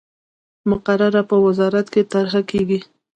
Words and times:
مقرره 0.69 1.21
په 1.29 1.35
وزارت 1.45 1.85
کې 1.93 2.01
طرح 2.11 2.33
کیږي. 2.49 2.79